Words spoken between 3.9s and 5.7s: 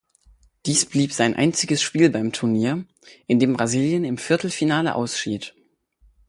im Viertelfinale ausschied.